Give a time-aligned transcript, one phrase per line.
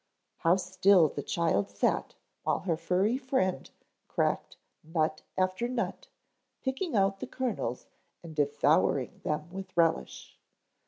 [0.37, 3.69] How still the child sat while her furry friend
[4.07, 6.07] cracked nut after nut,
[6.59, 7.85] picking out the kernels
[8.23, 10.39] and devouring them with relish.